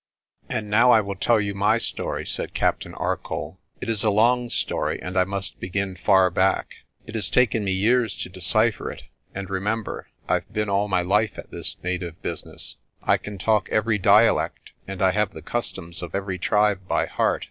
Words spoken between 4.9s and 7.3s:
and I must begin far back. It has